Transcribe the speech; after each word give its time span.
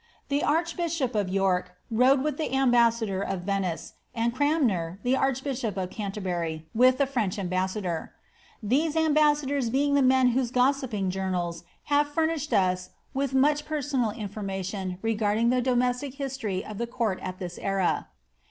The 0.29 0.41
archbishop 0.41 1.13
of 1.13 1.29
York 1.29 1.73
rode 1.91 2.23
with 2.23 2.37
the 2.39 2.51
ambassador 2.55 3.21
of 3.21 3.41
Venice, 3.41 3.93
and 4.15 4.33
Cranmer, 4.33 4.97
the 5.03 5.13
archbiahop 5.13 5.77
of 5.77 5.91
Canter 5.91 6.19
bur}, 6.21 6.63
with 6.73 6.97
the 6.97 7.05
French 7.05 7.37
ambassador 7.37 8.11
^'^ 8.65 8.67
these 8.67 8.95
ambassadors 8.95 9.69
being 9.69 9.93
the 9.93 10.01
men 10.01 10.29
AHHB 10.33 10.51
BOLBTN. 10.51 10.55
175 10.55 11.01
whose 11.05 11.11
goesiping 11.11 11.11
journals 11.11 11.63
have 11.83 12.11
famished 12.11 12.51
us 12.51 12.89
with 13.13 13.35
much 13.35 13.63
personal 13.63 14.09
in 14.09 14.27
formation 14.27 14.97
regarmng 15.03 15.51
the 15.51 15.61
domestic 15.61 16.15
history 16.15 16.65
of 16.65 16.79
the 16.79 16.87
court 16.87 17.19
at 17.21 17.37
this 17.37 17.59
era. 17.59 18.07